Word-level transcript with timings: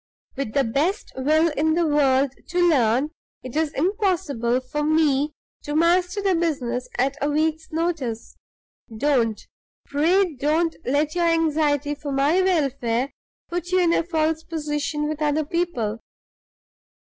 With 0.35 0.53
the 0.53 0.63
best 0.63 1.11
will 1.15 1.49
in 1.51 1.75
the 1.75 1.85
world 1.85 2.31
to 2.47 2.67
learn, 2.67 3.11
it 3.43 3.55
is 3.55 3.71
impossible 3.73 4.59
for 4.59 4.81
me 4.83 5.35
to 5.61 5.75
master 5.75 6.23
the 6.23 6.33
business 6.33 6.89
at 6.97 7.17
a 7.21 7.29
week's 7.29 7.71
notice. 7.71 8.35
Don't, 8.97 9.39
pray 9.85 10.33
don't 10.33 10.75
let 10.85 11.13
your 11.13 11.25
anxiety 11.27 11.93
for 11.93 12.11
my 12.11 12.41
welfare 12.41 13.11
put 13.47 13.67
you 13.67 13.77
in 13.79 13.93
a 13.93 14.01
false 14.03 14.41
position 14.43 15.07
with 15.07 15.21
other 15.21 15.45
people! 15.45 15.99